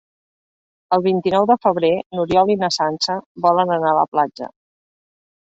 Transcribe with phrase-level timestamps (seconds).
[0.95, 1.91] El vint-i-nou de febrer
[2.21, 3.19] n'Oriol i na Sança
[3.49, 4.51] volen anar a la platja.